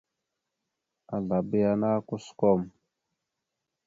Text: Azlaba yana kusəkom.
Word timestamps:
Azlaba 1.15 1.55
yana 1.63 1.89
kusəkom. 2.07 2.61